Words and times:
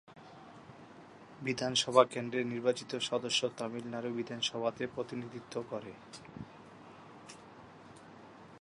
বিধানসভা 1.41 2.03
কেন্দ্রের 2.05 2.45
নির্বাচিত 2.45 2.91
সদস্য 3.09 3.41
তামিলনাড়ু 3.57 4.09
বিধানসভাতে 4.13 4.83
প্রতিনিধিত্ব 4.87 5.55
করে। 5.69 5.91